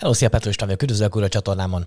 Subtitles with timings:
[0.00, 1.86] Hello, szia Petro István vagyok, üdvözlök a csatornámon.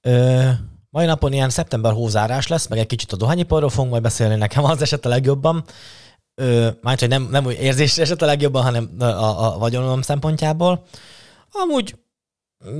[0.00, 0.48] Ö,
[0.90, 4.64] mai napon ilyen szeptember hózárás lesz, meg egy kicsit a dohányiparról fogunk majd beszélni, nekem
[4.64, 5.64] az eset a legjobban.
[6.34, 10.84] Mármint, hogy nem, nem úgy érzésre esett a legjobban, hanem a, a, a vagyonom szempontjából.
[11.50, 11.96] Amúgy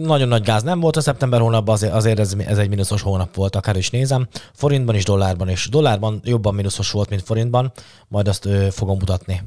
[0.03, 3.35] nagyon nagy gáz nem volt a szeptember hónapban, azért, azért ez, ez egy mínuszos hónap
[3.35, 4.29] volt, akár is nézem.
[4.53, 5.68] Forintban is, dollárban is.
[5.68, 7.72] Dollárban jobban mínuszos volt, mint forintban,
[8.08, 9.43] majd azt ö, fogom mutatni.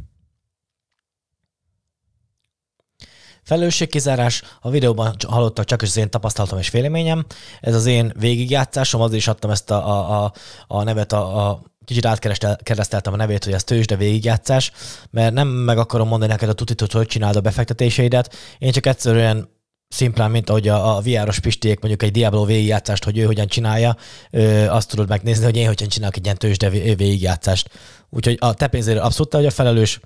[3.51, 7.25] Felelősségkizárás, a videóban hallottak csak is az én tapasztalatom és véleményem.
[7.61, 10.33] Ez az én végigjátszásom, azért is adtam ezt a, a, a,
[10.67, 14.71] a nevet, a, a kicsit átkereszteltem a nevét, hogy ez tőzsde végigjátszás,
[15.09, 18.35] mert nem meg akarom mondani neked a tutit, hogy csináld a befektetéseidet.
[18.57, 19.49] Én csak egyszerűen
[19.87, 23.95] szimplán, mint ahogy a, a VR-os pistiek mondjuk egy Diablo végigjátszást, hogy ő hogyan csinálja,
[24.31, 27.69] ö, azt tudod megnézni, hogy én hogyan csinálok egy ilyen tőzsde végigjátszást.
[28.09, 29.99] Úgyhogy a te pénzére abszolút te vagy a felelős,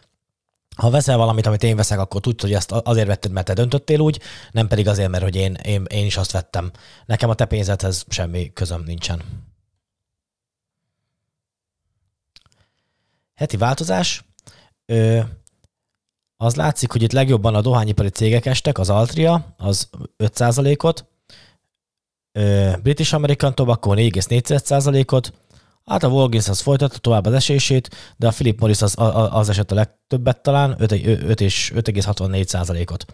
[0.76, 4.00] ha veszel valamit, amit én veszek, akkor tudod, hogy ezt azért vetted, mert te döntöttél
[4.00, 4.20] úgy,
[4.52, 6.72] nem pedig azért, mert hogy én, én, én is azt vettem.
[7.06, 9.22] Nekem a te pénzedhez semmi közöm nincsen.
[13.36, 14.26] Heti változás.
[14.86, 15.20] Ö,
[16.38, 21.06] az látszik, hogy itt legjobban a dohányipari cégek estek, az Altria, az 5%-ot,
[22.82, 25.34] British American Tobacco 4,4%-ot,
[25.86, 28.96] Hát a Walgreens az folytatta tovább az esését, de a Philip Morris az,
[29.32, 33.06] az esett a legtöbbet talán, 5,64 százalékot.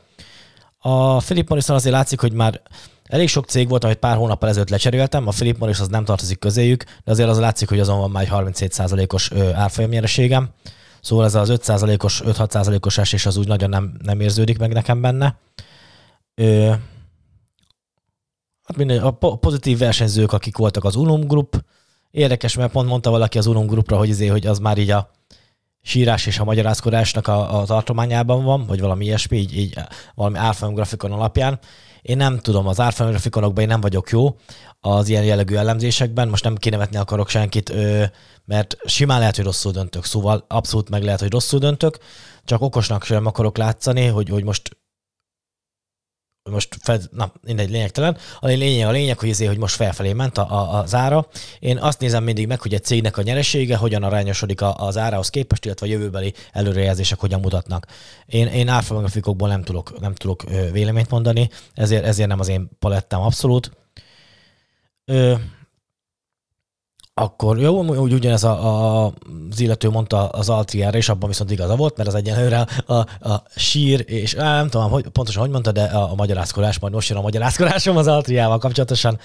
[0.84, 2.62] A Philip morris azért látszik, hogy már
[3.04, 6.40] elég sok cég volt, amit pár hónappal ezelőtt lecseréltem, a Philip Morris az nem tartozik
[6.40, 10.50] közéjük, de azért az látszik, hogy azon van már egy 37 százalékos árfolyamnyereségem.
[11.02, 14.74] Szóval ez az 5 százalékos, 5-6 százalékos esés az úgy nagyon nem, nem érződik meg
[14.74, 15.38] nekem benne.
[16.36, 16.66] Ö,
[18.64, 21.64] hát minden, a pozitív versenyzők, akik voltak az Unum Group,
[22.12, 25.12] Érdekes, mert pont mondta valaki az Unum Groupra, hogy, izé, hogy az már így a
[25.82, 29.80] sírás és a magyarázkodásnak a, a tartományában van, vagy valami ilyesmi, így, így
[30.16, 31.60] valami árfolyam grafikon alapján.
[32.02, 34.36] Én nem tudom, az árfolyam grafikonokban én nem vagyok jó
[34.80, 37.74] az ilyen jellegű elemzésekben, most nem kinevetni akarok senkit,
[38.46, 41.98] mert simán lehet, hogy rosszul döntök, szóval abszolút meg lehet, hogy rosszul döntök,
[42.46, 44.78] csak okosnak sem akarok látszani, hogy, hogy most
[46.50, 48.18] most fed, na, mindegy, lényegtelen.
[48.40, 51.28] A lényeg, a lényeg, hogy, azért, hogy most felfelé ment a, a, az ára.
[51.60, 55.66] Én azt nézem mindig meg, hogy egy cégnek a nyeresége hogyan arányosodik az árához képest,
[55.66, 57.88] illetve a jövőbeli előrejelzések hogyan mutatnak.
[58.26, 63.22] Én, én árfolyamgrafikokból nem tudok, nem tudok véleményt mondani, ezért, ezért nem az én palettám
[63.22, 63.72] abszolút.
[65.06, 65.34] Ö,
[67.14, 69.06] akkor jó, úgy ugyanez a, a,
[69.50, 72.94] az illető mondta az Altriára, és abban viszont igaza volt, mert az egyenlőre a,
[73.30, 76.94] a sír, és á, nem tudom, hogy, pontosan hogy mondta, de a, a magyarázkodás, majd
[76.94, 79.20] most jön a magyarázkodásom az Altriával kapcsolatosan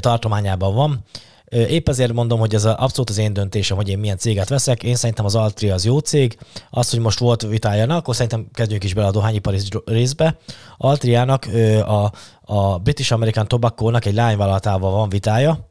[0.00, 1.04] tartományában van.
[1.48, 4.82] Épp ezért mondom, hogy ez abszolút az én döntésem, hogy én milyen céget veszek.
[4.82, 6.38] Én szerintem az Altria az jó cég.
[6.70, 10.36] Az, hogy most volt vitája, na, akkor szerintem kezdjünk is bele a dohányipari részbe.
[10.76, 11.46] Altriának
[11.86, 15.70] a, a British American Tobacco-nak egy lányvállalatával van vitája,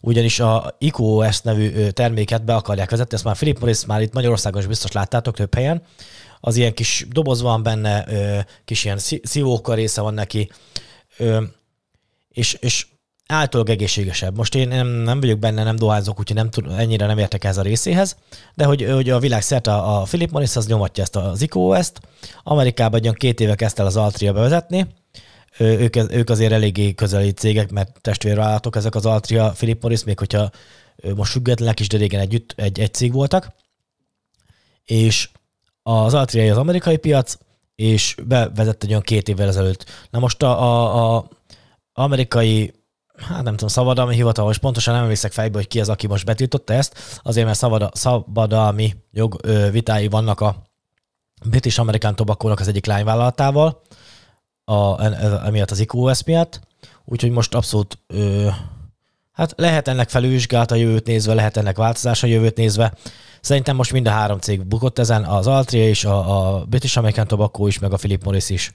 [0.00, 4.60] ugyanis a IQOS nevű terméket be akarják vezetni, ezt már Philip Morris már itt Magyarországon
[4.60, 5.82] is biztos láttátok több helyen,
[6.40, 8.06] az ilyen kis doboz van benne,
[8.64, 10.50] kis ilyen szívókkal része van neki,
[12.28, 12.86] és, és
[13.26, 14.36] általában egészségesebb.
[14.36, 17.62] Most én nem, nem vagyok benne, nem dohányzok, úgyhogy nem ennyire nem értek ez a
[17.62, 18.16] részéhez,
[18.54, 22.00] de hogy, hogy a világ szerte a, a Philip Morris az nyomatja ezt az IQOS-t.
[22.42, 24.86] Amerikában egy két éve kezdte el az Altria bevezetni,
[25.58, 30.50] ők, ők azért eléggé közeli cégek, mert testvérvállalatok ezek az Altria, Philip Morris, még hogyha
[31.16, 33.52] most függetlenek is, de régen együtt egy, egy cég voltak.
[34.84, 35.28] És
[35.82, 37.38] az Altria az amerikai piac,
[37.74, 39.84] és bevezette egy olyan két évvel ezelőtt.
[40.10, 41.28] Na most a, a, a
[41.92, 42.72] amerikai
[43.18, 46.24] hát nem tudom, szabadalmi hivatal, most pontosan nem emlékszek fejbe, hogy ki az, aki most
[46.24, 50.62] betiltotta ezt, azért mert szabad, szabadalmi jog vitái vannak a
[51.44, 53.82] British American tobacco az egyik lányvállalatával,
[54.68, 55.04] a,
[55.46, 56.60] emiatt az IQOS miatt,
[57.04, 58.48] úgyhogy most abszolút ö,
[59.32, 62.94] hát lehet ennek felülvizsgálat a jövőt nézve, lehet ennek változás a jövőt nézve.
[63.40, 67.26] Szerintem most mind a három cég bukott ezen, az Altria is, a, a British American
[67.26, 68.72] Tobacco is, meg a Philip Morris is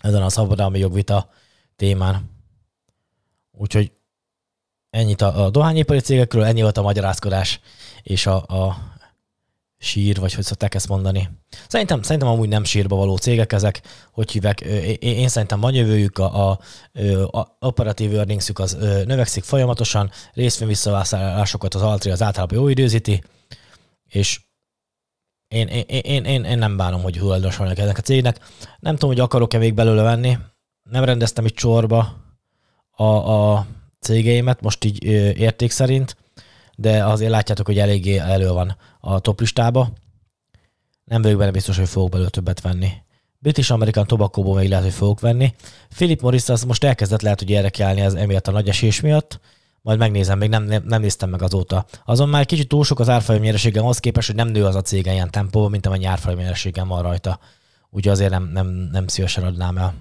[0.00, 1.30] ezen a szabadalmi jogvita
[1.76, 2.30] témán.
[3.52, 3.92] Úgyhogy
[4.90, 7.60] ennyit a, a dohányipari cégekről, ennyi volt a magyarázkodás,
[8.02, 8.76] és a, a
[9.86, 11.28] sír, vagy hogy szokták ezt mondani.
[11.68, 13.80] Szerintem, szerintem amúgy nem sírba való cégek ezek,
[14.12, 14.60] hogy hívek.
[15.00, 16.58] Én, szerintem van jövőjük, a, a,
[17.30, 18.72] a operatív earningsük az
[19.06, 23.22] növekszik folyamatosan, részvény visszavásárlásokat az Altri az általában jó időzíti,
[24.08, 24.40] és
[25.48, 28.38] én, én, én, én, én nem bánom, hogy hulladnos vannak ennek a cégnek.
[28.78, 30.38] Nem tudom, hogy akarok-e még belőle venni.
[30.82, 32.16] Nem rendeztem itt sorba
[32.90, 33.66] a, a
[34.00, 35.04] cégeimet, most így
[35.38, 36.16] érték szerint,
[36.76, 39.92] de azért látjátok, hogy eléggé elő van a top listába.
[41.04, 42.90] Nem vagyok benne biztos, hogy fogok belőle többet venni.
[43.38, 45.54] British American Tobacco-ból még lehet, hogy fogok venni.
[45.88, 49.40] Philip Morris az most elkezdett lehet, hogy érdekelni az emiatt a nagy esés miatt,
[49.82, 51.86] majd megnézem, még nem, nem, nem néztem meg azóta.
[52.04, 54.82] Azon már kicsit túl sok az árfolyam nyereségem, ahhoz képest, hogy nem nő az a
[54.82, 57.38] cége ilyen tempóban, mint amennyi árfolyam nyereségem van rajta.
[57.90, 59.94] Úgyhogy azért nem, nem, nem szívesen adnám el.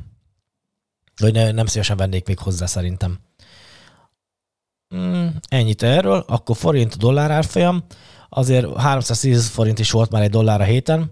[1.18, 3.19] Vagy ne, nem szívesen vennék még hozzá szerintem.
[4.96, 6.24] Mm, ennyit erről.
[6.28, 7.84] Akkor forint dollár árfolyam.
[8.30, 11.12] Azért 310 forint is volt már egy dollár a héten.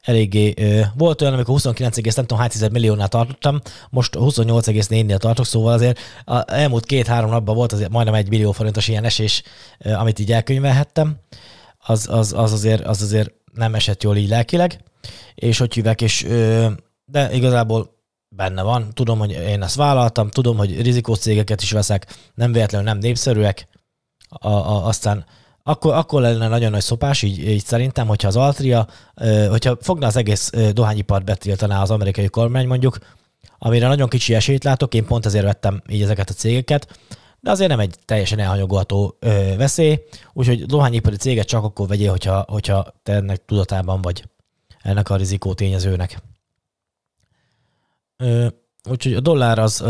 [0.00, 3.60] Eléggé ö, volt olyan, amikor 29, nem tudom hány milliónál tartottam,
[3.90, 8.88] most 28,4-nél tartok, szóval azért a elmúlt két-három napban volt azért majdnem egy millió forintos
[8.88, 9.42] ilyen esés,
[9.78, 11.16] ö, amit így elkönyvelhettem.
[11.78, 14.80] Az, az, az, azért, az azért nem esett jól így lelkileg,
[15.34, 16.66] és hogy hívek, és ö,
[17.04, 22.16] de igazából benne van, tudom, hogy én ezt vállaltam, tudom, hogy rizikós cégeket is veszek,
[22.34, 23.68] nem véletlenül nem népszerűek,
[24.28, 25.24] a, a, aztán
[25.62, 28.86] akkor, akkor lenne nagyon nagy szopás, így, így szerintem, hogyha az Altria,
[29.48, 32.98] hogyha fogna az egész dohányipart betiltaná az amerikai kormány mondjuk,
[33.58, 36.98] amire nagyon kicsi esélyt látok, én pont ezért vettem így ezeket a cégeket,
[37.40, 39.16] de azért nem egy teljesen elhanyagolható
[39.56, 44.24] veszély, úgyhogy dohányipari céget csak akkor vegyél, hogyha, hogyha te ennek tudatában vagy
[44.82, 46.22] ennek a rizikó tényezőnek.
[48.88, 49.84] Úgyhogy a dollár az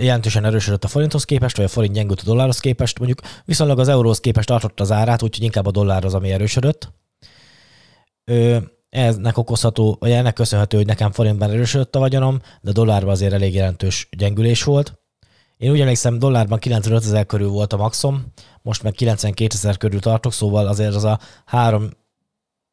[0.00, 2.98] jelentősen erősödött a forinthoz képest, vagy a forint gyengült a dollárhoz képest.
[2.98, 6.92] Mondjuk viszonylag az euróhoz képest tartotta az árát, úgyhogy inkább a dollár az, ami erősödött.
[8.88, 13.54] Eznek okozható, vagy ennek köszönhető, hogy nekem forintban erősödött a vagyonom, de dollárban azért elég
[13.54, 14.98] jelentős gyengülés volt.
[15.56, 18.32] Én úgy emlékszem, dollárban 95 ezer körül volt a maximum,
[18.62, 21.90] most meg 92 ezer körül tartok, szóval azért az a 3,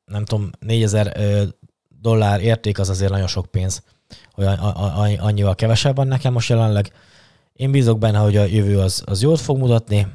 [0.06, 1.18] nem tudom, 4 ezer
[2.02, 3.84] dollár érték az azért nagyon sok pénz
[4.32, 4.46] hogy
[5.20, 6.92] annyival kevesebb van nekem most jelenleg.
[7.54, 10.08] Én bízok benne, hogy a jövő az, az jót fog mutatni.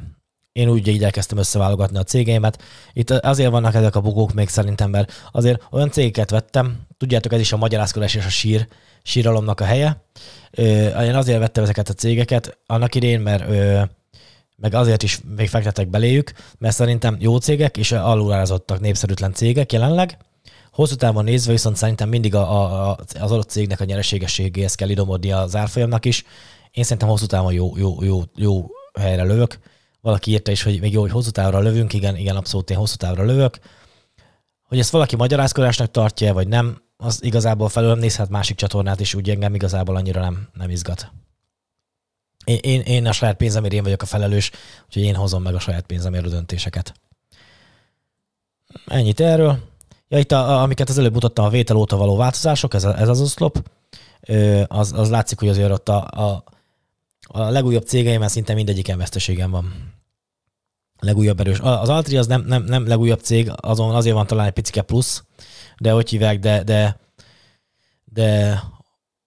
[0.53, 2.62] Én úgy igyekeztem összeválogatni a cégeimet.
[2.93, 7.41] Itt azért vannak ezek a bugók még szerintem, mert azért olyan cégeket vettem, tudjátok, ez
[7.41, 8.67] is a magyarázkodás és a sír,
[9.03, 10.03] síralomnak a helye.
[11.03, 13.49] Én azért vettem ezeket a cégeket annak idén, mert
[14.56, 20.19] meg azért is még fektetek beléjük, mert szerintem jó cégek és alulározottak népszerűtlen cégek jelenleg,
[20.78, 22.40] Hosszú távon nézve viszont szerintem mindig a,
[22.90, 26.25] a, az adott cégnek a nyereségességéhez kell idomodni az árfolyamnak is.
[26.70, 28.70] Én szerintem hosszú távon jó, jó, jó, jó
[29.00, 29.58] helyre lövök.
[30.00, 31.92] Valaki írta is, hogy még jó, hogy hosszú távra lövünk.
[31.92, 33.58] Igen, igen, abszolút én hosszú távra lövök.
[34.62, 39.30] Hogy ezt valaki magyarázkodásnak tartja, vagy nem, az igazából felől nézhet másik csatornát is, úgy
[39.30, 41.12] engem igazából annyira nem, nem izgat.
[42.44, 44.50] Én, én, én a saját pénzemért én vagyok a felelős,
[44.86, 46.94] úgyhogy én hozom meg a saját pénzemért a döntéseket.
[48.86, 49.76] Ennyit erről.
[50.08, 53.08] Ja, itt, a, amiket az előbb mutattam, a vétel óta való változások, ez, a, ez
[53.08, 53.70] az oszlop,
[54.66, 56.44] az, az látszik, hogy azért ott a, a,
[57.20, 59.93] a legújabb cégeimen szinte mindegyiken veszteségem van.
[61.00, 61.58] Legújabb erős.
[61.60, 65.25] Az Altri az nem, nem, nem legújabb cég, azon azért van talán egy picike plusz,
[65.78, 67.00] de hogy hívják, de, de,
[68.04, 68.62] de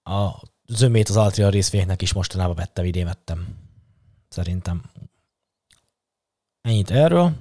[0.04, 3.48] a zömét az Altria részvényeknek is mostanában vettem, idén vettem.
[4.30, 4.84] Szerintem.
[6.62, 7.34] Ennyit erről.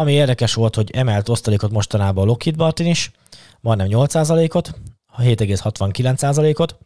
[0.00, 3.10] Ami érdekes volt, hogy emelt osztalékot mostanában a Lockheed Martin is,
[3.60, 4.74] majdnem 8%-ot,
[5.18, 6.78] 7,69%-ot,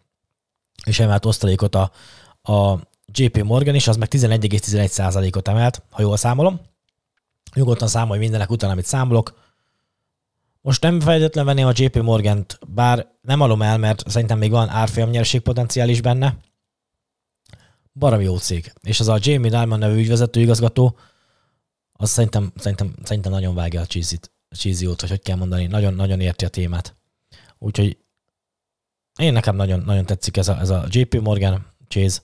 [0.84, 1.90] és emelt osztalékot a,
[2.52, 6.60] a JP Morgan is, az meg 11,11%-ot emelt, ha jól számolom.
[7.54, 9.38] Nyugodtan számolj mindenek után, amit számolok.
[10.60, 14.68] Most nem feltétlenül venném a JP Morgan-t, bár nem alom el, mert szerintem még van
[14.68, 16.36] árfolyam nyereségpotenciál is benne.
[17.92, 18.72] Baromi jó cég.
[18.82, 20.96] És az a Jamie Dimon nevű ügyvezető igazgató,
[21.96, 23.86] az szerintem, szerintem, szerintem nagyon vágja a
[24.56, 26.96] cheesy-ot, vagy hogy kell mondani, nagyon, nagyon érti a témát.
[27.58, 27.98] Úgyhogy
[29.18, 32.20] én nekem nagyon, nagyon tetszik ez a, ez a JP Morgan Chase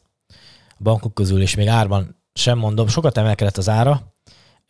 [0.79, 4.15] bankok közül, és még árban sem mondom, sokat emelkedett az ára,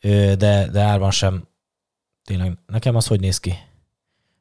[0.00, 1.48] de, de árban sem
[2.24, 3.54] tényleg nekem az hogy néz ki?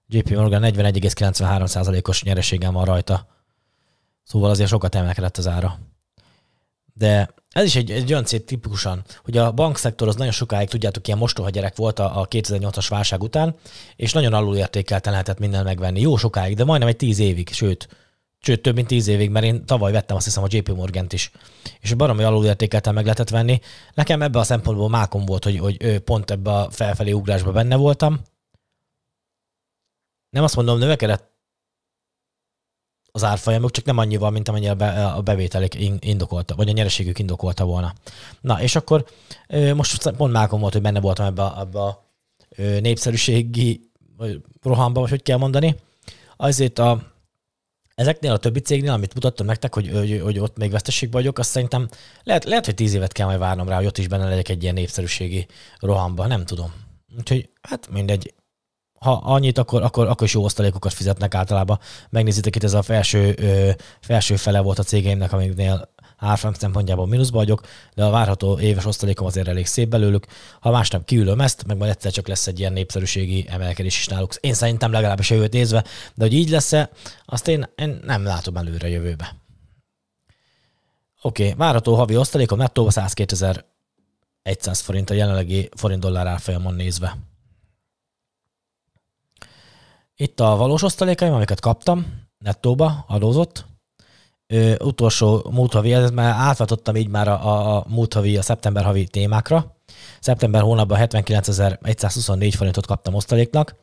[0.07, 3.27] JP Morgan 41,93%-os nyereségem van rajta.
[4.23, 5.79] Szóval azért sokat emelkedett az ára.
[6.99, 11.07] De ez is egy, egy olyan cég tipikusan, hogy a bankszektor az nagyon sokáig, tudjátok,
[11.07, 13.55] ilyen mostoha gyerek volt a, a 2008-as válság után,
[13.95, 16.01] és nagyon alulértékelten lehetett minden megvenni.
[16.01, 17.87] Jó sokáig, de majdnem egy tíz évig, sőt,
[18.39, 21.31] sőt több mint tíz évig, mert én tavaly vettem azt hiszem a JP Morgan-t is,
[21.79, 23.59] és baromi alulértékelten meg lehetett venni.
[23.93, 28.21] Nekem ebbe a szempontból mákom volt, hogy, hogy pont ebbe a felfelé ugrásba benne voltam.
[30.29, 31.31] Nem azt mondom, növekedett
[33.23, 37.93] az árfolyamok, csak nem annyival, mint amennyi a bevételek indokolta, vagy a nyereségük indokolta volna.
[38.41, 39.05] Na, és akkor
[39.75, 42.05] most pont Malcolm volt, hogy benne voltam ebbe a, ebbe a
[42.57, 43.91] népszerűségi
[44.61, 45.75] rohamba, vagy hogy kell mondani.
[46.37, 47.01] Azért a,
[47.95, 51.49] ezeknél a többi cégnél, amit mutattam nektek, hogy, hogy, hogy ott még veszteségben vagyok, azt
[51.49, 51.89] szerintem
[52.23, 54.63] lehet, lehet, hogy tíz évet kell majd várnom rá, hogy ott is benne legyek egy
[54.63, 55.47] ilyen népszerűségi
[55.79, 56.73] rohamba, nem tudom.
[57.17, 58.33] Úgyhogy hát mindegy,
[58.99, 61.79] ha annyit, akkor, akkor, akkor is jó osztalékokat fizetnek általában.
[62.09, 63.69] Megnézitek itt, ez a felső, ö,
[64.01, 67.61] felső fele volt a cégeimnek, amiknél árfolyam szempontjából mínuszba vagyok,
[67.95, 70.25] de a várható éves osztalékom azért elég szép belőlük.
[70.59, 74.07] Ha más nem kiülöm ezt, meg majd egyszer csak lesz egy ilyen népszerűségi emelkedés is
[74.07, 74.33] náluk.
[74.35, 75.83] Én szerintem legalábbis a jövőt nézve,
[76.15, 76.89] de hogy így lesz-e,
[77.25, 79.35] azt én, én nem látom előre a jövőbe.
[81.21, 83.35] Oké, okay, várható havi osztalékom nettóba 102
[84.43, 87.28] 100 forint a jelenlegi forint-dollár árfolyamon nézve.
[90.21, 92.05] Itt a valós osztalékaim, amiket kaptam,
[92.37, 93.65] nettóba adózott.
[94.47, 98.83] Ö, utolsó múlt havi, ez már átváltottam így már a, a múlt havi, a szeptember
[98.83, 99.75] havi témákra.
[100.19, 103.75] Szeptember hónapban 79.124 forintot kaptam osztaléknak.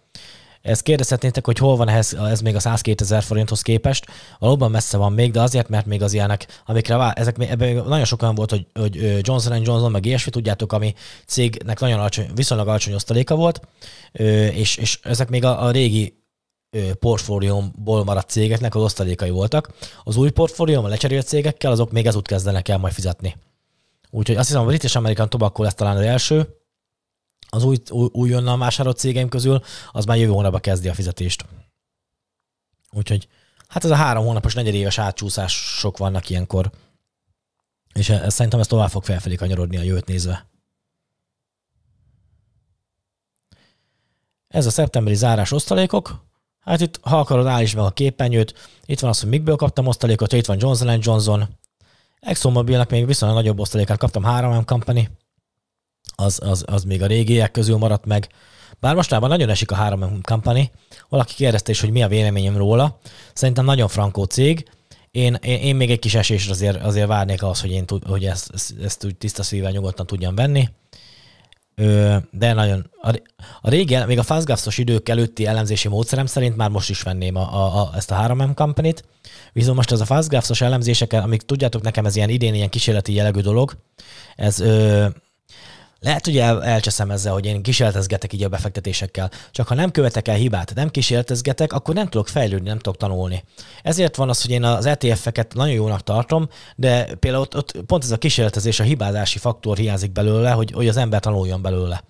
[0.62, 4.06] Ezt kérdezhetnétek, hogy hol van ehhez, ez még a 102 ezer forinthoz képest.
[4.38, 8.04] Valóban messze van még, de azért, mert még az ilyenek, amikre vár, ezek ebben nagyon
[8.04, 10.94] sokan volt, hogy, hogy Johnson Johnson, meg ilyesmi, tudjátok, ami
[11.26, 13.60] cégnek nagyon alacsony, viszonylag alacsony osztaléka volt,
[14.52, 16.24] és, és ezek még a, a régi
[16.98, 19.74] portfóliómból maradt cégeknek az osztalékai voltak.
[20.04, 23.36] Az új portfólióm, a lecserélt cégekkel, azok még ezút kezdenek el majd fizetni.
[24.10, 26.56] Úgyhogy azt hiszem, a British American Tobacco lesz talán az első,
[27.48, 31.44] az új, új, újonnan vásárolt cégeim közül, az már jövő hónapban kezdi a fizetést.
[32.90, 33.28] Úgyhogy
[33.68, 36.70] hát ez a három hónapos negyedéves átcsúszások vannak ilyenkor.
[37.94, 40.46] És ez, szerintem ez tovább fog felfelé kanyarodni a jövőt nézve.
[44.48, 46.25] Ez a szeptemberi zárás osztalékok.
[46.66, 48.54] Hát itt, ha akarod, állíts meg a képernyőt.
[48.86, 51.48] Itt van az, hogy mikből kaptam osztalékot, itt van Johnson Johnson.
[52.20, 55.08] ExxonMobilnak még viszonylag nagyobb osztalékát kaptam, 3M Company
[56.16, 58.28] az, az, az még a régiek közül maradt meg.
[58.80, 60.70] Bár mostában nagyon esik a 3M Company,
[61.08, 62.98] valaki kérdezte is, hogy mi a véleményem róla.
[63.32, 64.68] Szerintem nagyon frankó cég.
[65.10, 68.50] Én, én, én még egy kis esésre azért, azért várnék az, hogy, én, hogy ezt,
[68.54, 70.68] ezt, ezt tiszta szívvel nyugodtan tudjam venni.
[72.30, 72.90] De nagyon,
[73.60, 77.54] a, régi, még a fastgafsos idők előtti elemzési módszerem szerint már most is venném a,
[77.54, 79.04] a, a, ezt a 3M Company-t.
[79.52, 83.40] Viszont most ez a fastgafsos elemzések, amik tudjátok nekem, ez ilyen idén ilyen kísérleti jellegű
[83.40, 83.76] dolog,
[84.36, 84.62] ez
[86.00, 90.28] lehet, hogy el, elcseszem ezzel, hogy én kísérletezgetek így a befektetésekkel, csak ha nem követek
[90.28, 93.44] el hibát, nem kísérletezgetek, akkor nem tudok fejlődni, nem tudok tanulni.
[93.82, 98.04] Ezért van az, hogy én az ETF-eket nagyon jónak tartom, de például ott, ott pont
[98.04, 102.02] ez a kísérletezés, a hibázási faktor hiányzik belőle, hogy, hogy az ember tanuljon belőle.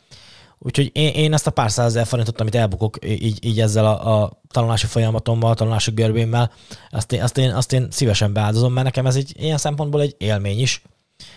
[0.58, 4.40] Úgyhogy én, én ezt a pár százezer forintot, amit elbukok így, így ezzel a, a
[4.48, 6.52] tanulási folyamatommal, a tanulási görbémmel,
[6.90, 10.14] azt én, azt, én, azt én szívesen beáldozom, mert nekem ez egy ilyen szempontból egy
[10.18, 10.82] élmény is,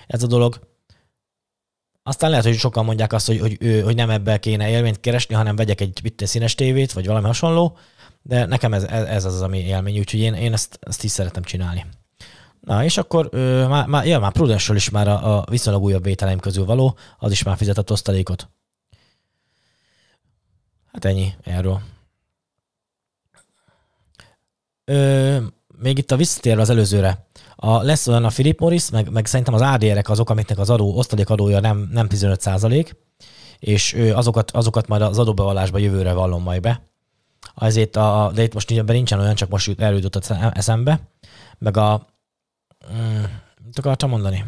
[0.08, 0.60] ez a dolog.
[2.10, 5.56] Aztán lehet, hogy sokan mondják azt, hogy, hogy, hogy nem ebben kéne élményt keresni, hanem
[5.56, 7.78] vegyek egy bitte színes tévét, vagy valami hasonló,
[8.22, 11.86] de nekem ez, ez az, ami élmény, úgyhogy én, én ezt, ezt is szeretem csinálni.
[12.60, 16.04] Na, és akkor ö, már, már, ja, már Prudential is már a, a viszonylag újabb
[16.04, 18.50] vételeim közül való, az is már fizetett osztalékot.
[20.94, 21.82] Hát ennyi erről.
[24.86, 25.38] Ö,
[25.78, 27.28] még itt a visszatérve az előzőre.
[27.62, 30.98] A, lesz olyan a Philip Morris, meg, meg szerintem az ADR-ek azok, amiknek az adó,
[30.98, 32.96] osztalék adója nem, nem 15 százalék,
[33.60, 36.82] és azokat, azokat majd az adóbevallásba jövőre vallom majd be.
[37.54, 41.00] Azért a, de itt most ebben nincsen olyan, csak most eljutott eszembe.
[41.58, 42.08] Meg a...
[42.94, 43.24] Mm,
[43.66, 44.46] mit akartam mondani?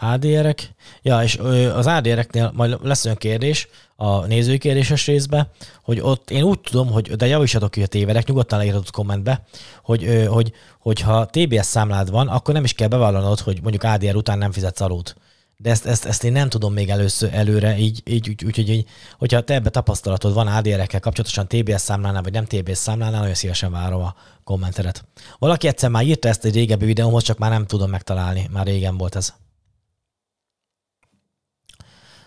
[0.00, 0.74] ADR-ek.
[1.02, 1.38] Ja, és
[1.74, 5.50] az ADR-eknél majd lesz olyan kérdés a nézői kérdéses részbe,
[5.82, 9.42] hogy ott én úgy tudom, hogy, de javítsatok ki, a tévedek, nyugodtan leírhatod kommentbe,
[9.82, 14.38] hogy, hogy, hogyha TBS számlád van, akkor nem is kell bevállalnod, hogy mondjuk ADR után
[14.38, 15.14] nem fizetsz adót.
[15.58, 18.88] De ezt, ezt, ezt én nem tudom még először, előre, így, így úgy, úgy, így,
[19.18, 23.70] hogyha te ebbe tapasztalatod van ADR-ekkel kapcsolatosan TBS számlánál, vagy nem TBS számlánál, nagyon szívesen
[23.70, 25.04] várom a kommenteret.
[25.38, 28.96] Valaki egyszer már írta ezt egy régebbi videómhoz, csak már nem tudom megtalálni, már régen
[28.96, 29.34] volt ez.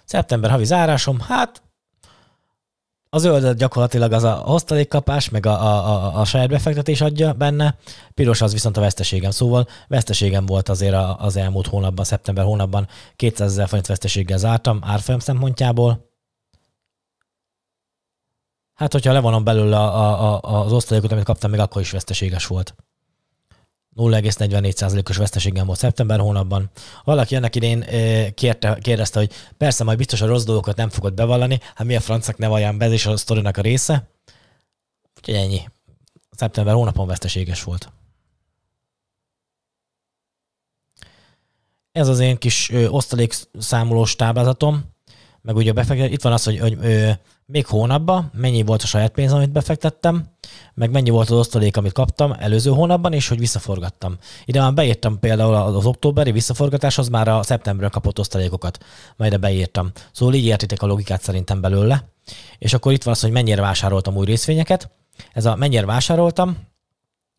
[0.10, 1.62] Szeptember havi zárásom, hát
[3.10, 7.78] a zöldet gyakorlatilag az a osztalékkapás, meg a, a, a, a saját befektetés adja benne,
[8.14, 9.32] piros az viszont a veszteségem.
[9.32, 15.20] Szóval veszteségem volt azért az elmúlt hónapban, szeptember hónapban 200 ezer forint veszteséggel zártam árfolyam
[15.20, 16.12] szempontjából.
[18.74, 22.76] Hát, hogyha levonom belőle a, a, az osztalékot, amit kaptam, még akkor is veszteséges volt.
[23.96, 26.70] 0,44%-os veszteségem volt szeptember hónapban.
[27.04, 27.86] Valaki ennek idén
[28.34, 32.00] kérte, kérdezte, hogy persze majd biztos a rossz dolgokat nem fogod bevallani, hát mi a
[32.00, 34.10] francnak ne valljam be, ez is a sztorinak a része.
[35.18, 35.62] Úgyhogy ennyi.
[36.32, 37.92] Szeptember hónapon veszteséges volt.
[41.92, 44.84] Ez az én kis osztalékszámolós táblázatom,
[45.42, 47.12] meg ugye befektet, itt van az, hogy, hogy ö,
[47.46, 50.38] még hónapban mennyi volt a saját pénz, amit befektettem,
[50.74, 54.18] meg mennyi volt az osztalék, amit kaptam előző hónapban, és hogy visszaforgattam.
[54.46, 58.86] Ide már beírtam például az októberi visszaforgatáshoz már a szeptemberben kapott osztalékokat,
[59.18, 59.92] majd beírtam.
[60.12, 62.04] Szóval így értitek a logikát szerintem belőle.
[62.58, 64.90] És akkor itt van az, hogy mennyire vásároltam új részvényeket.
[65.34, 66.58] Ez a mennyire vásároltam,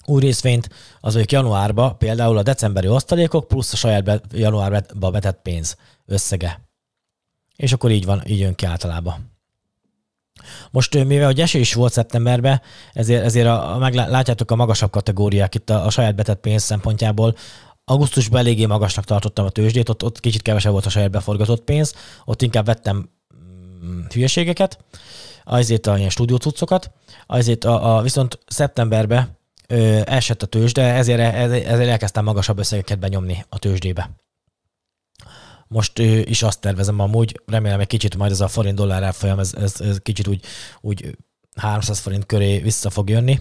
[0.06, 0.68] új részvényt,
[1.00, 6.60] az mondjuk januárba például a decemberi osztalékok plusz a saját be, januárba betett pénz összege.
[7.56, 9.30] És akkor így van, így jön ki általában.
[10.70, 12.60] Most mivel a eső is volt szeptemberben,
[12.92, 17.36] ezért, ezért a, meg látjátok a magasabb kategóriák itt a, a saját betett pénz szempontjából.
[17.84, 21.94] Augusztusban eléggé magasnak tartottam a tőzsdét, ott, ott kicsit kevesebb volt a saját beforgatott pénz,
[22.24, 23.10] ott inkább vettem
[23.84, 24.78] mm, hülyeségeket,
[25.44, 26.90] azért a ilyen stúdiócuccokat,
[27.26, 31.20] azért a, a viszont szeptemberben ö, esett a tőzsde, ezért,
[31.66, 34.10] ezért elkezdtem magasabb összegeket benyomni a tőzsdébe.
[35.72, 39.54] Most is azt tervezem amúgy, remélem egy kicsit majd ez a forint dollár árfolyam, ez,
[39.54, 40.44] ez, ez kicsit úgy,
[40.80, 41.16] úgy
[41.56, 43.40] 300 forint köré vissza fog jönni.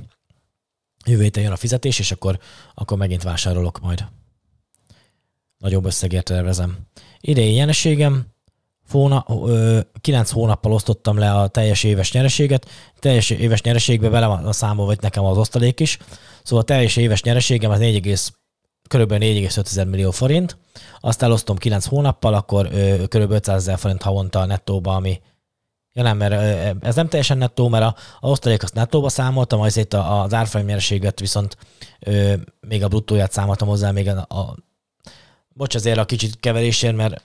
[1.06, 2.40] Jövő héten jön a fizetés, és akkor,
[2.74, 4.06] akkor megint vásárolok majd.
[5.58, 6.78] Nagyobb összegért tervezem.
[7.20, 8.26] Idei nyereségem,
[8.86, 12.70] Fóna, ö, 9 hónappal osztottam le a teljes éves nyereséget.
[13.00, 15.98] Teljes éves nyereségbe vele van a számol, vagy nekem az osztalék is.
[16.44, 18.18] Szóval a teljes éves nyereségem az 4,
[18.90, 19.12] kb.
[19.12, 20.58] 4,5 millió forint
[21.00, 23.32] azt elosztom 9 hónappal, akkor ö, kb.
[23.32, 25.22] 500 ezer forint havonta a nettóba, ami
[25.94, 26.34] Ja nem, mert
[26.84, 31.58] ez nem teljesen nettó, mert a, a osztalék azt nettóba számoltam, az árfolyam nyereséget viszont
[32.00, 34.56] ö, még a bruttóját számoltam hozzá, még a, a
[35.54, 37.24] bocs azért a kicsit keverésért, mert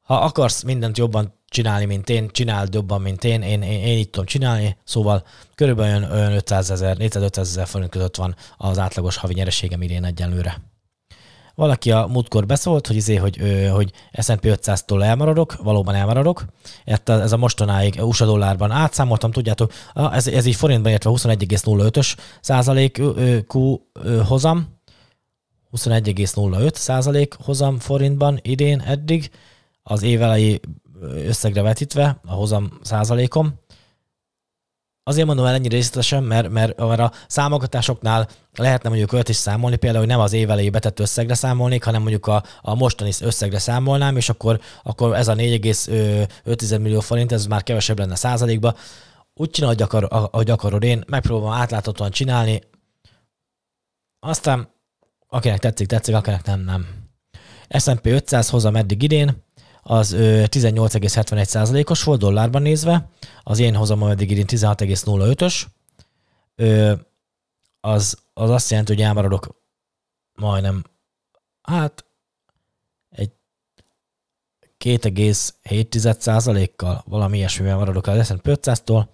[0.00, 4.10] ha akarsz mindent jobban csinálni, mint én, csináld jobban, mint én, én, én, én így
[4.10, 9.16] tudom csinálni, szóval körülbelül olyan, olyan 500 ezer, 400-500 ezer forint között van az átlagos
[9.16, 10.62] havi nyereségem idén egyenlőre.
[11.58, 13.38] Valaki a múltkor beszólt, hogy, izé, hogy,
[13.72, 16.44] hogy S&P 500-tól elmaradok, valóban elmaradok.
[17.04, 23.80] Ez a mostanáig USA dollárban átszámoltam, tudjátok, ez, ez így forintban értve 21,05-ös százalékú
[24.26, 24.66] hozam,
[25.76, 29.30] 21,05 százalék hozam forintban idén eddig,
[29.82, 30.60] az évelei
[31.26, 33.54] összegre vetítve a hozam százalékom.
[35.08, 40.04] Azért mondom el ennyire részletesen, mert, mert, a számogatásoknál lehetne mondjuk olyat is számolni, például,
[40.04, 44.16] hogy nem az év elejé betett összegre számolnék, hanem mondjuk a, a mostani összegre számolnám,
[44.16, 48.74] és akkor, akkor ez a 4,5 millió forint, ez már kevesebb lenne százalékba.
[49.34, 52.60] Úgy csinál, hogy, akar, ahogy akarod én, megpróbálom átláthatóan csinálni,
[54.20, 54.68] aztán
[55.28, 56.86] akinek tetszik, tetszik, akinek nem, nem.
[57.78, 59.44] S&P 500 hozam eddig idén,
[59.82, 63.08] az 18,71%-os volt dollárban nézve,
[63.42, 65.64] az én hozam eddig idén 16,05-ös,
[67.80, 69.62] az, az azt jelenti, hogy elmaradok
[70.34, 70.84] majdnem,
[71.62, 72.04] hát
[73.10, 73.30] egy
[74.84, 79.06] 2,7%-kal, valami ilyesmivel maradok az S&P 500-tól.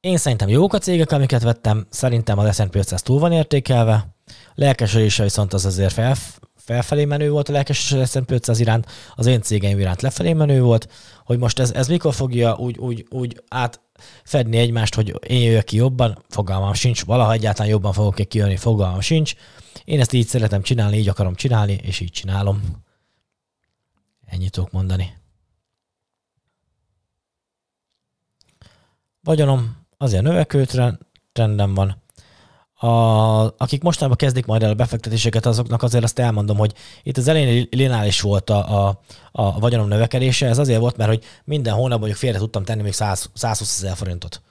[0.00, 4.14] Én szerintem jók a cégek, amiket vettem, szerintem az S&P 500 túl van értékelve,
[4.54, 6.16] lelkesedése viszont az azért fel,
[6.64, 10.88] felfelé menő volt a lelkesedés S&P 500 iránt, az én cégeim iránt lefelé menő volt,
[11.24, 13.80] hogy most ez, ez mikor fogja úgy, úgy, úgy át
[14.24, 19.00] fedni egymást, hogy én jöjjök ki jobban, fogalmam sincs, valaha egyáltalán jobban fogok-e kijönni, fogalmam
[19.00, 19.34] sincs.
[19.84, 22.62] Én ezt így szeretem csinálni, így akarom csinálni, és így csinálom.
[24.26, 25.20] Ennyit tudok mondani.
[29.22, 30.66] Vagyonom azért növekvő
[31.32, 32.01] trendem van,
[32.82, 37.28] a, akik mostanában kezdik majd el a befektetéseket, azoknak azért azt elmondom, hogy itt az
[37.28, 39.00] elején lineáris volt a, a,
[39.32, 42.92] a vagyonom növekedése, ez azért volt, mert hogy minden hónapban mondjuk félre tudtam tenni még
[42.92, 44.42] 100, 120 ezer forintot.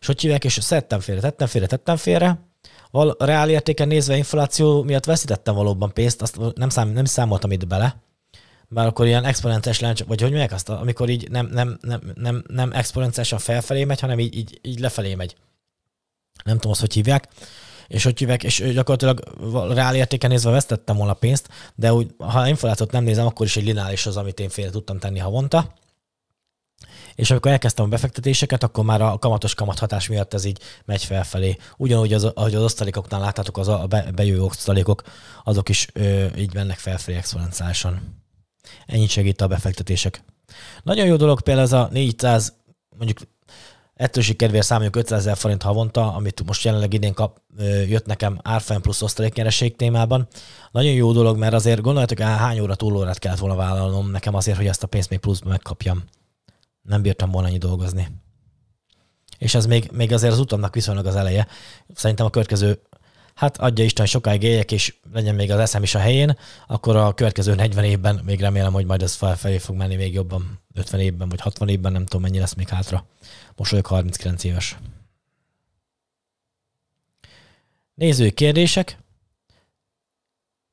[0.00, 2.38] És hogy hívják, és szedtem félre, tettem félre, tettem félre,
[2.90, 7.66] val, reál értéken nézve infláció miatt veszítettem valóban pénzt, azt nem, szám, nem számoltam itt
[7.66, 7.96] bele,
[8.68, 12.44] mert akkor ilyen exponenciális láncs, vagy hogy mondják azt, amikor így nem, nem, nem, nem,
[12.48, 15.36] nem exponenciálisan felfelé megy, hanem így, így, így lefelé megy.
[16.44, 17.28] Nem tudom azt, hogy hívják
[17.90, 19.22] és hogy hívek, és gyakorlatilag
[19.72, 24.06] reál nézve vesztettem volna pénzt, de úgy, ha inflációt nem nézem, akkor is egy lineáris
[24.06, 25.74] az, amit én félre tudtam tenni havonta.
[27.14, 31.56] És amikor elkezdtem a befektetéseket, akkor már a kamatos kamathatás miatt ez így megy felfelé.
[31.76, 35.02] Ugyanúgy, az, ahogy az osztalékoknál láttátok, az a bejövő osztalékok,
[35.44, 38.22] azok is ö, így mennek felfelé exponenciálisan.
[38.86, 40.24] Ennyit segít a befektetések.
[40.82, 42.52] Nagyon jó dolog például ez a 400,
[42.96, 43.18] mondjuk
[44.00, 47.40] ettől kedvéért számoljuk 500 ezer forint havonta, amit most jelenleg idén kap,
[47.86, 50.28] jött nekem árfolyam plusz osztaléknyereség témában.
[50.70, 54.66] Nagyon jó dolog, mert azért gondoljátok, hány óra túlórát kellett volna vállalnom nekem azért, hogy
[54.66, 56.04] ezt a pénzt még pluszban megkapjam.
[56.82, 58.08] Nem bírtam volna annyi dolgozni.
[59.38, 61.46] És ez még, még azért az utamnak viszonylag az eleje.
[61.94, 62.82] Szerintem a következő
[63.40, 67.14] hát adja Isten, sokáig éljek, és legyen még az eszem is a helyén, akkor a
[67.14, 71.28] következő 40 évben még remélem, hogy majd ez felfelé fog menni még jobban, 50 évben
[71.28, 73.06] vagy 60 évben, nem tudom mennyi lesz még hátra.
[73.56, 74.76] Most vagyok 39 éves.
[77.94, 78.98] Nézői kérdések.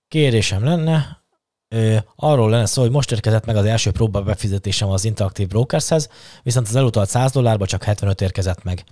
[0.08, 1.22] Kérésem lenne,
[1.68, 6.10] ö, arról lenne szó, hogy most érkezett meg az első próba befizetésem az Interactive Brokershez,
[6.44, 8.84] viszont az elutalt 100 dollárba csak 75 érkezett meg.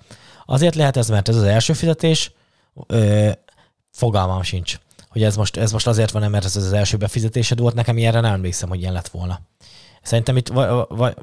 [0.46, 2.32] Azért lehet ez, mert ez az első fizetés,
[2.88, 3.32] ö,
[3.96, 4.80] fogalmam sincs,
[5.10, 8.20] hogy ez most, ez most azért van, mert ez az első befizetésed volt, nekem ilyenre
[8.20, 9.40] nem emlékszem, hogy ilyen lett volna.
[10.02, 11.16] Szerintem itt vagy, vagy,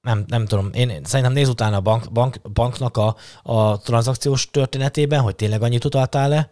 [0.00, 5.20] nem, nem tudom, én szerintem néz utána a bank, bank, banknak a, a tranzakciós történetében,
[5.20, 6.50] hogy tényleg annyit utaltál le,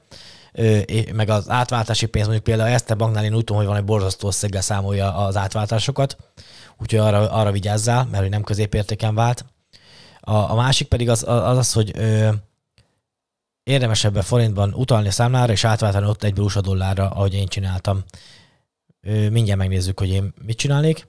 [1.13, 3.85] meg az átváltási pénz, mondjuk például ezt a banknál én úgy tudom, hogy van egy
[3.85, 6.17] borzasztó összeggel számolja az átváltásokat,
[6.81, 9.45] úgyhogy arra, arra vigyázzál, mert hogy nem középértéken vált.
[10.21, 12.29] A, a másik pedig az az, az hogy ö,
[13.65, 18.05] érdemesebb forintban utalni a számlára, és átváltani ott egy USA dollárra, ahogy én csináltam.
[19.31, 21.07] Mindjárt megnézzük, hogy én mit csinálnék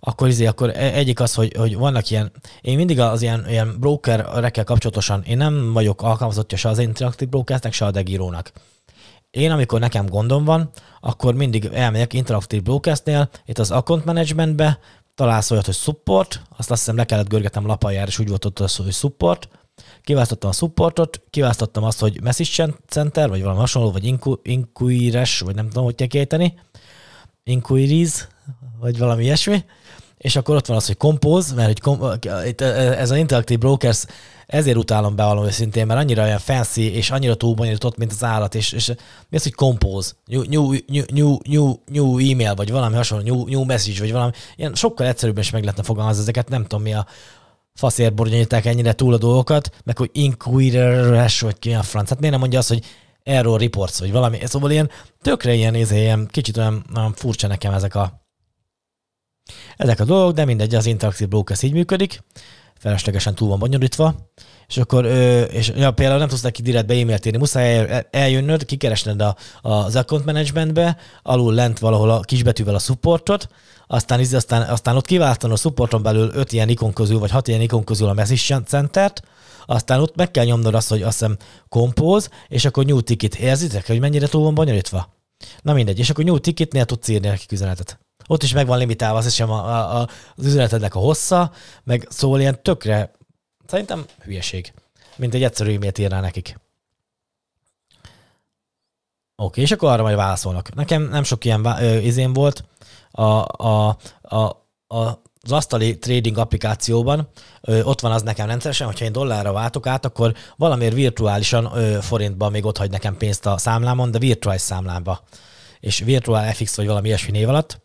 [0.00, 3.76] akkor, izé, akkor e- egyik az, hogy, hogy vannak ilyen, én mindig az ilyen, ilyen
[3.80, 8.52] brokerekkel kapcsolatosan, én nem vagyok alkalmazottja se az Interactive Brokersnek, se a Degírónak.
[9.30, 14.78] Én, amikor nekem gondom van, akkor mindig elmegyek Interactive Brokersnél, itt az account managementbe,
[15.14, 18.58] találsz olyat, hogy support, azt azt hiszem le kellett görgetem lapaljára, és úgy volt ott
[18.58, 19.48] az, hogy support,
[20.02, 25.68] kiválasztottam a supportot, kiválasztottam azt, hogy message center, vagy valami hasonló, vagy inquiries, vagy nem
[25.68, 26.54] tudom, hogy kell kiejteni,
[27.44, 28.26] inquiries,
[28.80, 29.64] vagy valami ilyesmi,
[30.18, 32.26] és akkor ott van az, hogy Compose, mert hogy kom-
[32.70, 34.04] ez az Interactive Brokers,
[34.46, 38.72] ezért utálom bevallom őszintén, mert annyira olyan fancy, és annyira túlbonyolított, mint az állat, és,
[38.72, 38.88] és
[39.28, 40.74] mi az, hogy Compose, new, new,
[41.12, 45.42] new, new, new email, vagy valami hasonló, new, new message, vagy valami, ilyen sokkal egyszerűbben
[45.42, 47.06] is meg lehetne fogalmazni ezeket, nem tudom mi a
[47.76, 51.10] faszért bonyolítják ennyire túl a dolgokat, meg hogy inquirer
[51.40, 52.08] vagy ki a franc.
[52.08, 52.84] Hát miért nem mondja azt, hogy
[53.22, 54.38] error reports, vagy valami.
[54.44, 54.90] Szóval ilyen
[55.22, 58.24] tökre ilyen, ilyen kicsit olyan, olyan furcsa nekem ezek a
[59.76, 62.22] ezek a dolgok, de mindegy, az Interactive Brokers így működik,
[62.74, 64.14] feleslegesen túl van bonyolítva,
[64.68, 65.06] és akkor,
[65.50, 70.24] és ja, például nem tudsz neki direkt e-mailt írni, muszáj eljönnöd, kikeresned a, az account
[70.24, 73.48] managementbe, alul lent valahol a kisbetűvel a supportot,
[73.86, 77.60] aztán, aztán, aztán ott kiváltani a supporton belül öt ilyen ikon közül, vagy hat ilyen
[77.60, 79.12] ikon közül a message center
[79.66, 81.36] aztán ott meg kell nyomnod azt, hogy azt hiszem
[81.68, 83.34] compose, és akkor new ticket.
[83.34, 85.14] Érzitek, hogy mennyire túl van bonyolítva?
[85.62, 87.98] Na mindegy, és akkor new ticketnél tudsz írni neki üzenetet.
[88.26, 91.52] Ott is meg van limitálva, az hiszem a, a, a, az üzenetednek a hossza,
[91.84, 93.10] meg szóval ilyen tökre,
[93.66, 94.72] szerintem hülyeség,
[95.16, 96.58] mint egy egyszerű e-mailt írná nekik.
[99.36, 100.74] Oké, és akkor arra majd válaszolnak.
[100.74, 102.64] Nekem nem sok ilyen ö, izén volt.
[103.10, 104.36] A, a, a,
[104.86, 107.28] a, az asztali trading applikációban
[107.82, 112.50] ott van az nekem rendszeresen, hogyha én dollárra váltok át, akkor valamiért virtuálisan ö, forintban
[112.50, 115.20] még ott hagy nekem pénzt a számlámon, de virtuális számlámba.
[115.80, 117.80] És virtuál FX vagy valami ilyesmi név alatt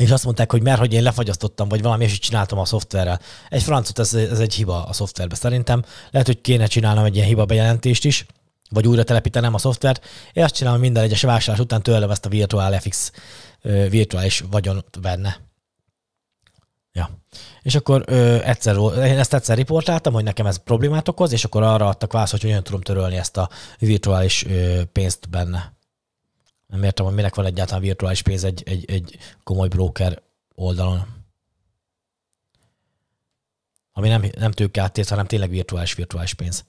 [0.00, 3.20] és azt mondták, hogy mert hogy én lefagyasztottam, vagy valami, és csináltam a szoftverrel.
[3.48, 5.84] Egy francot, ez, ez egy hiba a szoftverbe szerintem.
[6.10, 8.26] Lehet, hogy kéne csinálnom egy ilyen hiba bejelentést is,
[8.70, 10.04] vagy újra telepítenem a szoftvert.
[10.32, 13.12] Én azt csinálom, hogy minden egyes vásárlás után tőlem ezt a virtuál FX
[13.88, 15.40] virtuális vagyon benne.
[16.92, 17.10] Ja.
[17.62, 21.62] És akkor ö, egyszer, én ezt egyszer riportáltam, hogy nekem ez problémát okoz, és akkor
[21.62, 25.78] arra adtak választ, hogy hogyan tudom törölni ezt a virtuális ö, pénzt benne.
[26.70, 30.22] Nem értem, hogy minek van egyáltalán virtuális pénz egy, egy, egy komoly broker
[30.54, 31.06] oldalon.
[33.92, 36.64] Ami nem, nem tőkeáttét, hanem tényleg virtuális virtuális pénz.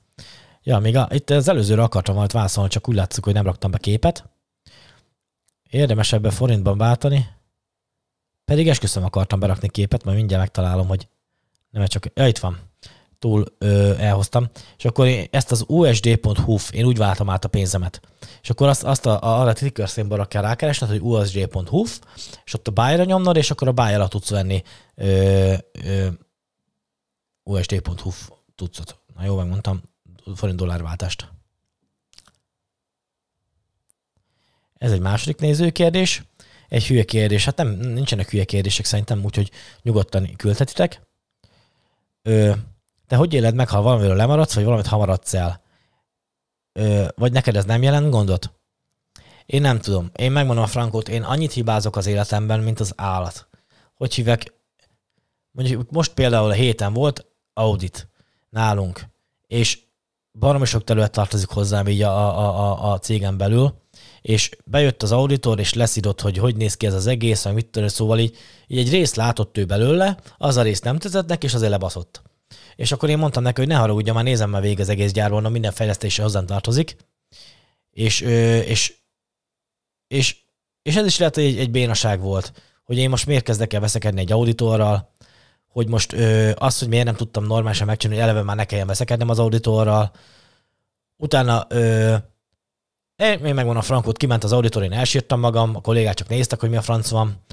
[0.63, 3.71] Ja, még a, itt az előzőre akartam majd válaszolni, csak úgy látszik, hogy nem raktam
[3.71, 4.29] be képet.
[5.69, 7.27] Érdemes ebbe forintban váltani.
[8.45, 11.07] Pedig esküszöm akartam berakni képet, majd mindjárt megtalálom, hogy
[11.69, 12.05] nem csak...
[12.13, 12.59] Ja, itt van
[13.21, 18.01] túl ö, elhoztam, és akkor én ezt az usd.hu, én úgy váltam át a pénzemet.
[18.41, 21.83] És akkor azt, azt a, a, a ticker színbalra kell rákeresned, hogy usd.hu,
[22.45, 24.63] és ott a buy-ra nyomnod, és akkor a buy alatt tudsz venni
[27.43, 28.11] usd.hu
[28.55, 28.99] tudszot.
[29.15, 29.81] Na jó, megmondtam,
[30.35, 31.27] forint dollár váltást.
[34.77, 36.23] Ez egy második nézőkérdés.
[36.69, 37.45] Egy hülye kérdés.
[37.45, 41.01] Hát nem, nincsenek hülye kérdések szerintem, úgyhogy nyugodtan küldhetitek.
[42.21, 42.51] Ö,
[43.11, 45.61] te hogy éled meg, ha valamiről lemaradsz, vagy valamit hamaradsz el?
[46.73, 48.51] Ö, vagy neked ez nem jelent gondot?
[49.45, 50.11] Én nem tudom.
[50.15, 53.47] Én megmondom a frankót, én annyit hibázok az életemben, mint az állat.
[53.93, 54.53] Hogy hívek?
[55.51, 58.07] Mondjuk most például a héten volt audit
[58.49, 59.05] nálunk,
[59.47, 59.79] és
[60.39, 63.73] baromi sok terület tartozik hozzám így a, a, a, a cégen belül,
[64.21, 67.67] és bejött az auditor, és leszidott, hogy hogy néz ki ez az egész, meg mit
[67.67, 71.45] tudom, szóval így, így egy részt látott ő belőle, az a részt nem tetszett neki,
[71.45, 72.29] és azért lebaszott.
[72.75, 75.51] És akkor én mondtam neki, hogy ne haragudja, már nézem már végig az egész gyárban,
[75.51, 76.95] minden fejlesztése hozzám tartozik.
[77.91, 78.93] És, és,
[80.07, 80.37] és,
[80.81, 83.79] és ez is lehet, hogy egy, egy bénaság volt, hogy én most miért kezdek el
[83.79, 85.11] veszekedni egy auditorral,
[85.67, 89.29] hogy most ö, az, hogy miért nem tudtam normálisan megcsinálni, eleve már ne kelljen veszekednem
[89.29, 90.11] az auditorral.
[91.17, 92.15] Utána ö,
[93.21, 96.69] én megvan a frankot, kiment az auditor, én elsírtam magam, a kollégák csak néztek, hogy
[96.69, 97.43] mi a franc van,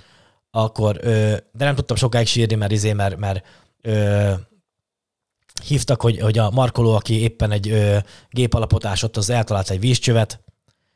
[0.51, 3.47] akkor, ö, de nem tudtam sokáig sírni, mert izé, mert, mert
[3.81, 4.33] ö,
[5.65, 7.99] hívtak, hogy, hogy a markoló, aki éppen egy ö,
[8.31, 10.41] gépalapot ásott, az eltalált egy vízcsövet,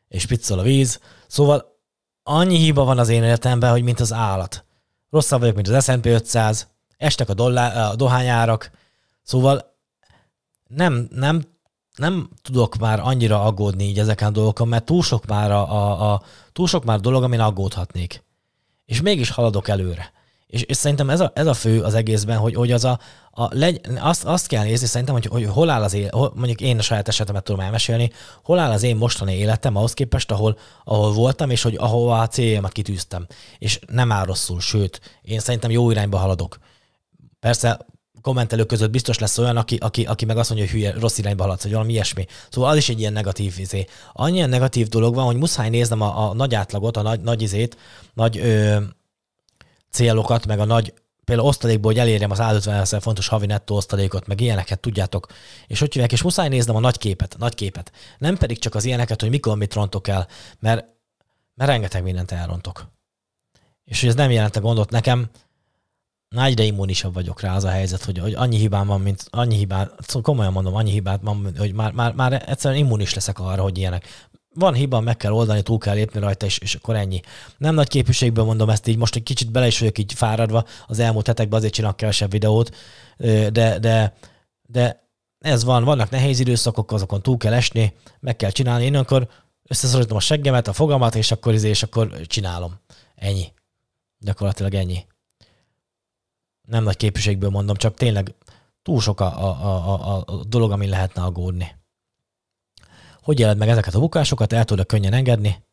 [0.08, 1.00] és piccol a víz.
[1.26, 1.78] Szóval
[2.22, 4.64] annyi hiba van az én életemben, hogy mint az állat.
[5.10, 8.70] Rosszabb vagyok, mint az S&P 500, estek a, dollár, a dohányárak,
[9.22, 9.74] szóval
[10.68, 11.44] nem, nem,
[11.96, 16.12] nem tudok már annyira aggódni így ezeken a dolgokon, mert túl sok már, a, a,
[16.12, 16.22] a,
[16.52, 18.24] túl sok már dolog, amin aggódhatnék.
[18.84, 20.12] És mégis haladok előre.
[20.52, 22.98] És, és szerintem ez a, ez a fő az egészben, hogy, hogy az a,
[23.30, 26.78] a legy, azt, azt kell nézni szerintem, hogy, hogy hol áll az élet, mondjuk én
[26.78, 28.10] a saját esetemet tudom elmesélni,
[28.42, 32.26] hol áll az én mostani életem ahhoz képest, ahol, ahol voltam, és hogy ahova a
[32.26, 33.26] céljamat kitűztem.
[33.58, 36.58] És nem áll rosszul, sőt, én szerintem jó irányba haladok.
[37.40, 37.86] Persze
[38.22, 41.42] kommentelők között biztos lesz olyan, aki, aki, aki meg azt mondja, hogy hülye, rossz irányba
[41.42, 42.26] haladsz, vagy valami ilyesmi.
[42.50, 43.84] Szóval az is egy ilyen negatív izé.
[44.12, 47.76] Annyi negatív dolog van, hogy muszáj néznem a, a nagy átlagot, a nagy, nagy izét,
[48.14, 48.76] nagy ö,
[49.92, 54.40] célokat, meg a nagy például osztalékból, hogy elérjem az 50 fontos havi nettó osztalékot, meg
[54.40, 55.26] ilyeneket, tudjátok.
[55.66, 57.92] És hogy hívják, és muszáj néznem a nagy képet, nagy képet.
[58.18, 60.28] Nem pedig csak az ilyeneket, hogy mikor mit rontok el,
[60.58, 60.86] mert,
[61.54, 62.90] mert rengeteg mindent elrontok.
[63.84, 65.30] És hogy ez nem jelente gondot nekem,
[66.28, 69.56] na egyre immunisabb vagyok rá az a helyzet, hogy, hogy annyi hibám van, mint annyi
[69.56, 73.62] hibát, szóval komolyan mondom, annyi hibát van, hogy már, már, már egyszerűen immunis leszek arra,
[73.62, 77.20] hogy ilyenek van hiba, meg kell oldani, túl kell lépni rajta, és, és akkor ennyi.
[77.56, 80.98] Nem nagy képviségből mondom ezt így, most egy kicsit bele is vagyok így fáradva, az
[80.98, 82.76] elmúlt hetekben azért csinálok kevesebb videót,
[83.50, 84.14] de, de,
[84.62, 85.02] de
[85.38, 88.84] ez van, vannak nehéz időszakok, azokon túl kell esni, meg kell csinálni.
[88.84, 89.28] Én akkor
[89.62, 92.74] összeszorítom a seggemet, a fogamat, és akkor, izé, és akkor csinálom.
[93.14, 93.52] Ennyi.
[94.18, 95.06] Gyakorlatilag ennyi.
[96.62, 98.34] Nem nagy képviségből mondom, csak tényleg
[98.82, 101.81] túl sok a, a, a, a dolog, amin lehetne aggódni.
[103.22, 104.52] Hogy éled meg ezeket a bukásokat?
[104.52, 105.64] El tudod könnyen engedni.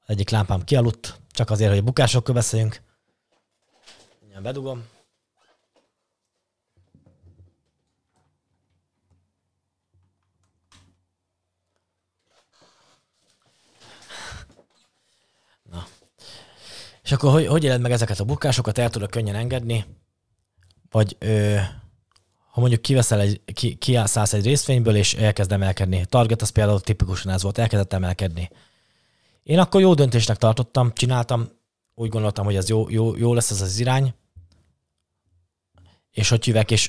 [0.00, 2.82] Az egyik lámpám kialudt, csak azért, hogy a bukásokról beszéljünk.
[4.20, 4.86] Mindjárt bedugom.
[15.62, 15.86] Na.
[17.02, 18.78] És akkor hogy, hogy éled meg ezeket a bukásokat?
[18.78, 19.84] El tudod könnyen engedni?
[20.90, 21.56] Vagy ö,
[22.58, 26.04] ha mondjuk kiveszel egy, ki, kiállsz egy részvényből, és elkezd emelkedni.
[26.04, 28.50] Target az például tipikusan ez volt, elkezdett emelkedni.
[29.42, 31.48] Én akkor jó döntésnek tartottam, csináltam,
[31.94, 34.14] úgy gondoltam, hogy ez jó, jó, jó lesz ez az irány,
[36.10, 36.88] és hogy hívek, és,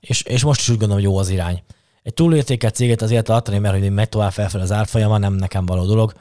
[0.00, 1.62] és, és most is úgy gondolom, hogy jó az irány.
[2.02, 5.84] Egy túlértékelt céget azért tartani, mert hogy megy tovább felfel az árfolyama, nem nekem való
[5.84, 6.12] dolog.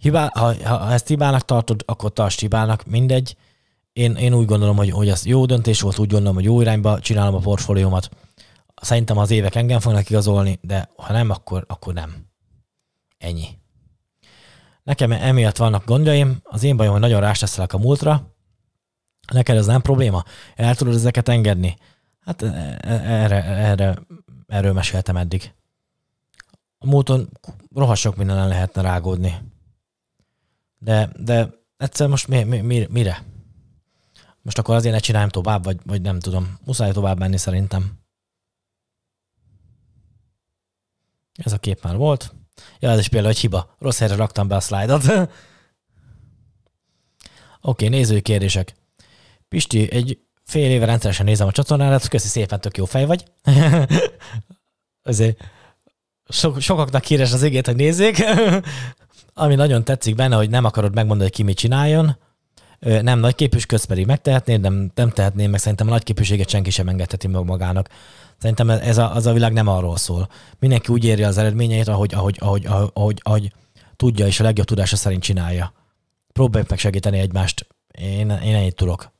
[0.00, 3.36] Hibá, ha, ha ezt hibának tartod, akkor tartsd hibának, mindegy
[3.92, 7.00] én, én úgy gondolom, hogy, hogy ez jó döntés volt, úgy gondolom, hogy jó irányba
[7.00, 8.08] csinálom a portfóliómat.
[8.82, 12.26] Szerintem az évek engem fognak igazolni, de ha nem, akkor, akkor nem.
[13.18, 13.46] Ennyi.
[14.82, 18.34] Nekem emiatt vannak gondjaim, az én bajom, hogy nagyon ráseszelek a múltra.
[19.32, 20.24] Neked ez nem probléma?
[20.54, 21.76] El tudod ezeket engedni?
[22.20, 23.98] Hát e, e, erre, erre,
[24.46, 25.54] erről meséltem eddig.
[26.78, 27.28] A múlton
[27.74, 29.38] rohadt sok minden lehetne rágódni.
[30.78, 33.22] De, de egyszer most mi, mi, mi, mire?
[34.42, 36.58] Most akkor azért ne csináljam tovább, vagy, vagy nem tudom.
[36.64, 38.00] Muszáj tovább menni szerintem.
[41.32, 42.34] Ez a kép már volt.
[42.78, 43.76] Ja, ez is például egy hiba.
[43.78, 45.04] Rossz helyre raktam be a szlájdot.
[45.06, 45.28] Oké,
[47.60, 48.74] okay, nézői kérdések.
[49.48, 53.24] Pisti, egy fél éve rendszeresen nézem a csatornádat, köszi szépen, tök jó fej vagy.
[55.02, 55.44] Azért
[56.28, 58.24] so, sokaknak híres az égét, hogy nézzék.
[59.34, 62.18] Ami nagyon tetszik benne, hogy nem akarod megmondani, hogy ki mit csináljon,
[62.82, 66.88] nem nagy képüsködsz, pedig megtehetnéd, nem, nem tehetnéd meg, szerintem a nagy képűséget senki sem
[66.88, 67.88] engedheti meg magának.
[68.38, 70.28] Szerintem ez a, az a világ nem arról szól.
[70.58, 73.52] Mindenki úgy éri az eredményeit, ahogy, ahogy, ahogy, ahogy, ahogy,
[73.96, 75.72] tudja, és a legjobb tudása szerint csinálja.
[76.32, 77.66] Próbáljuk meg segíteni egymást.
[77.98, 79.12] Én, én ennyit tudok.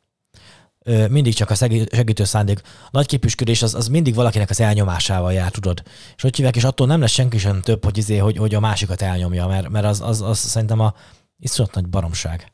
[1.08, 2.60] Mindig csak a segítő szándék.
[2.90, 5.82] Nagy képüsködés az, az mindig valakinek az elnyomásával jár, tudod.
[6.16, 8.60] És hogy hívják, és attól nem lesz senki sem több, hogy, izé, hogy, hogy a
[8.60, 10.94] másikat elnyomja, mert, mert az, az, az szerintem a
[11.38, 12.51] iszonyat nagy baromság.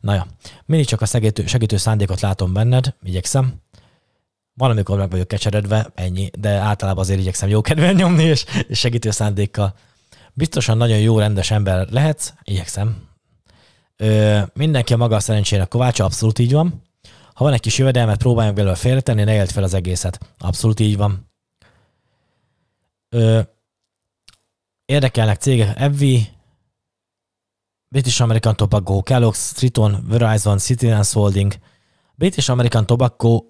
[0.00, 0.26] Na ja,
[0.64, 3.62] mindig csak a segítő, segítő szándékot látom benned, igyekszem.
[4.54, 9.10] Valamikor meg vagyok kecseredve, ennyi, de általában azért igyekszem jó kedven nyomni, és, és segítő
[9.10, 9.74] szándékkal.
[10.32, 13.08] Biztosan nagyon jó, rendes ember lehetsz, igyekszem.
[13.96, 16.82] Ö, mindenki a maga szerencsének kovácsa, abszolút így van.
[17.34, 20.18] Ha van egy kis jövedelmet, próbáljunk belőle félretenni, ne élt fel az egészet.
[20.38, 21.30] Abszolút így van.
[23.08, 23.40] Ö,
[24.84, 26.28] érdekelnek cégek, Evvi,
[27.94, 31.52] British American Tobacco, Kellogg's, Triton, Verizon, Citizens Holding,
[32.14, 33.44] British American Tobacco,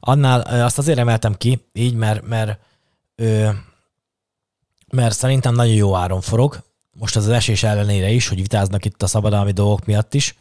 [0.00, 2.58] annál azt azért emeltem ki, így, mert, mert
[4.90, 6.62] mert szerintem nagyon jó áron forog.
[6.92, 10.36] Most az, az esés ellenére is, hogy vitáznak itt a szabadalmi dolgok miatt is,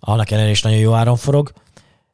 [0.00, 1.52] annak ellenére is nagyon jó áron forog.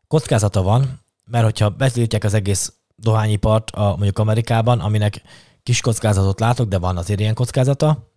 [0.08, 5.22] Kockázata van, mert hogyha betiltják az egész dohányipart a, mondjuk Amerikában, aminek
[5.62, 8.10] kis kockázatot látok, de van azért ilyen kockázata,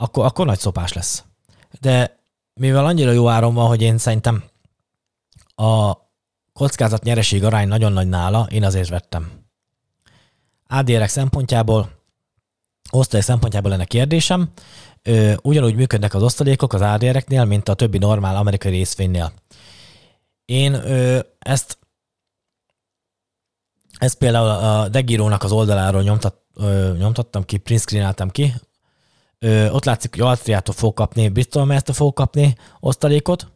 [0.00, 1.24] akkor, akkor nagy szopás lesz.
[1.80, 2.18] De
[2.54, 4.44] mivel annyira jó áron van, hogy én szerintem
[5.54, 5.92] a
[6.52, 9.30] kockázat nyereség arány nagyon nagy nála, én azért vettem.
[10.66, 11.90] ADR-ek szempontjából,
[12.90, 14.52] osztalék szempontjából lenne kérdésem,
[15.02, 19.32] ö, ugyanúgy működnek az osztalékok az ADR-eknél, mint a többi normál amerikai részvénynél.
[20.44, 21.78] Én ö, ezt
[23.98, 28.54] ezt például a Degírónak az oldaláról nyomtat, ö, nyomtattam ki, print screenáltam ki.
[29.38, 33.46] Ö, ott látszik, hogy Altriától fog kapni, Bristol ezt fog kapni osztalékot,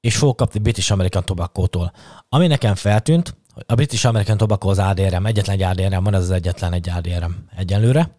[0.00, 1.92] és fog kapni British American Tobacco-tól.
[2.28, 6.30] Ami nekem feltűnt, a British American Tobacco az ADRM, egyetlen egy ADRM van, ez az
[6.30, 8.16] egyetlen egy ADRM egyenlőre,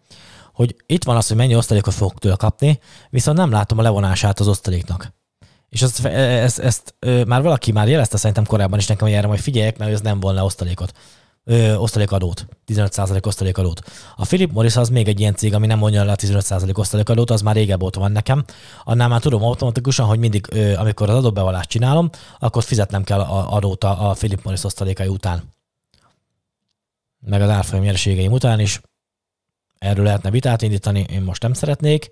[0.52, 2.80] hogy itt van az, hogy mennyi osztalékot fogok tőle kapni,
[3.10, 5.12] viszont nem látom a levonását az osztaléknak.
[5.68, 9.26] És ezt, ezt, ezt, ezt már valaki már jelezte szerintem korábban is nekem, hogy erre
[9.26, 10.92] majd figyeljek, mert ez nem volna osztalékot
[11.44, 13.80] ö, osztalékadót, 15% osztalékadót.
[14.16, 17.30] A Philip Morris az még egy ilyen cég, ami nem mondja le a 15% osztalékadót,
[17.30, 18.44] az már régebb óta van nekem.
[18.84, 23.54] Annál már tudom automatikusan, hogy mindig, ö, amikor az adóbevallást csinálom, akkor fizetnem kell a
[23.54, 25.42] adót a, a Philip Morris osztalékai után.
[27.20, 28.80] Meg az árfolyam nyereségeim után is.
[29.78, 32.10] Erről lehetne vitát indítani, én most nem szeretnék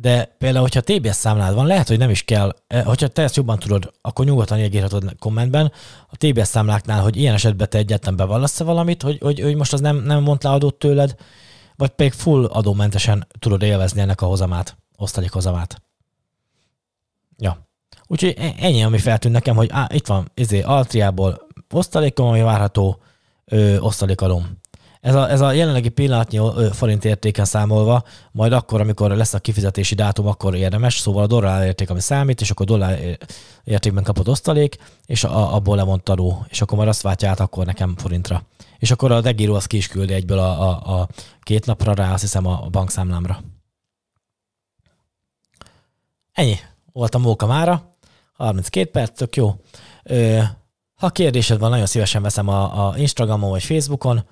[0.00, 3.36] de például, hogyha TBS számlád van, lehet, hogy nem is kell, eh, hogyha te ezt
[3.36, 5.72] jobban tudod, akkor nyugodtan írhatod kommentben
[6.10, 9.80] a TBS számláknál, hogy ilyen esetben te egyetlen bevallasz valamit, hogy, hogy, hogy most az
[9.80, 11.14] nem, nem mond le adót tőled,
[11.76, 15.82] vagy pedig full adómentesen tudod élvezni ennek a hozamát, osztalék hozamát.
[17.36, 17.68] Ja.
[18.06, 23.00] Úgyhogy e- ennyi, ami feltűnt nekem, hogy á, itt van, ezért Altriából osztalékom, ami várható,
[23.44, 24.57] ö, osztalékadom.
[25.00, 26.40] Ez a, ez a jelenlegi pillanatnyi
[26.72, 31.66] forint értéken számolva, majd akkor, amikor lesz a kifizetési dátum, akkor érdemes, szóval a dollár
[31.66, 33.18] érték, ami számít, és akkor dollár
[33.64, 37.66] értékben kapott osztalék, és a, abból lemondta adó, és akkor majd azt váltja át akkor
[37.66, 38.42] nekem forintra.
[38.78, 41.08] És akkor a degíró az ki is küldi egyből a, a, a
[41.42, 43.42] két napra rá, azt hiszem a bankszámlámra.
[46.32, 46.56] Ennyi.
[46.92, 47.96] Volt a móka mára.
[48.32, 49.54] 32 perc, tök jó.
[50.02, 50.40] Ö,
[50.94, 54.24] ha kérdésed van, nagyon szívesen veszem a, a Instagramon vagy Facebookon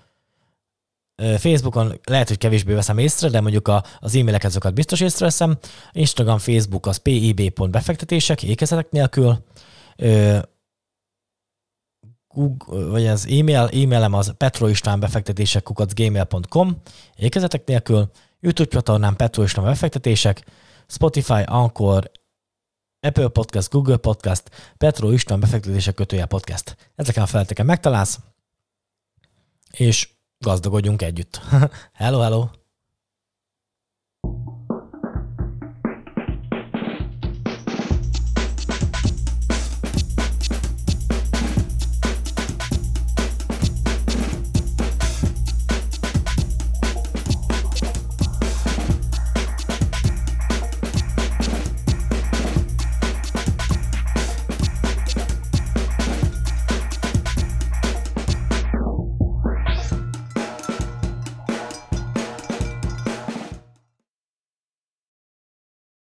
[1.16, 5.58] Facebookon lehet, hogy kevésbé veszem észre, de mondjuk a, az e-maileket azokat biztos észreveszem.
[5.92, 9.44] Instagram, Facebook az pib.befektetések, ékezetek nélkül.
[12.36, 16.82] Google, vagy az e-mail, e-mailem az petroistvánbefektetések kukacgmail.com,
[17.16, 18.10] ékezetek nélkül.
[18.40, 20.44] YouTube csatornám Petro István befektetések,
[20.86, 22.10] Spotify, Anchor,
[23.00, 26.76] Apple Podcast, Google Podcast, Petro István befektetések kötője podcast.
[26.94, 28.18] Ezeken a felteken megtalálsz,
[29.70, 30.08] és
[30.46, 31.40] gazdagodjunk együtt.
[32.02, 32.65] hello, hello!